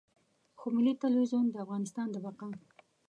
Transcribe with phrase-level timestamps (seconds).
[0.59, 2.49] خو ملي ټلویزیون د افغانستان د بقا.